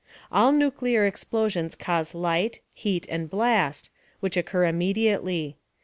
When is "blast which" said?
3.29-4.35